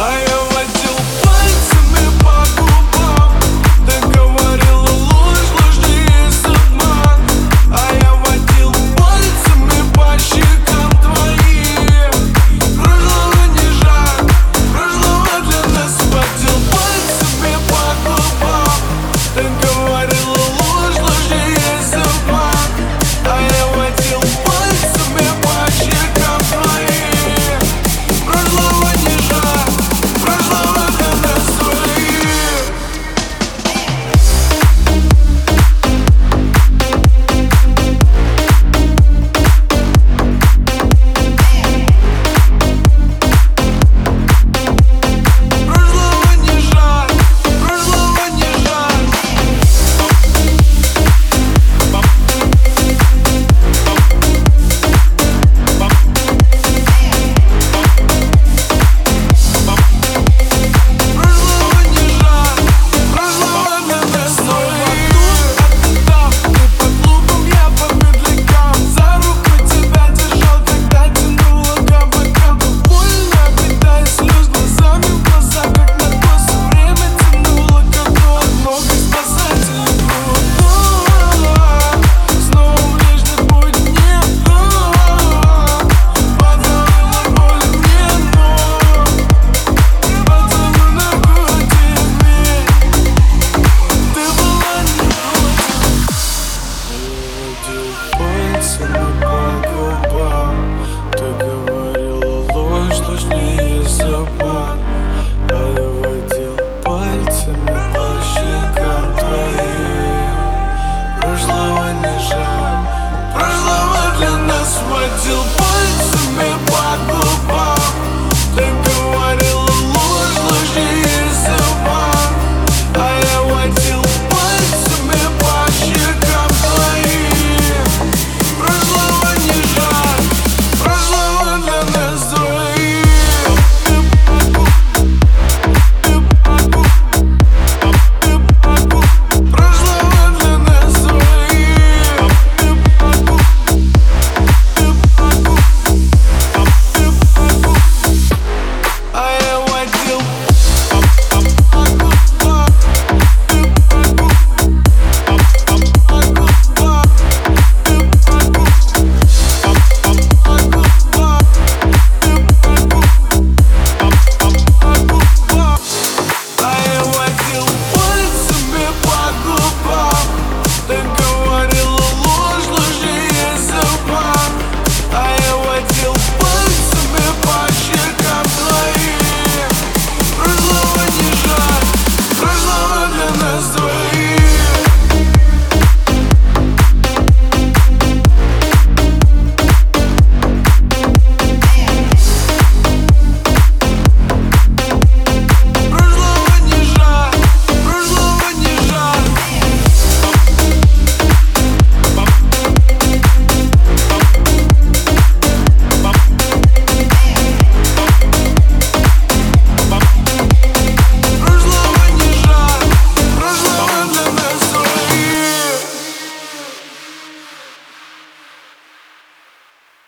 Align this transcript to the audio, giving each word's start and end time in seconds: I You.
I 0.00 0.37
You. 115.28 115.57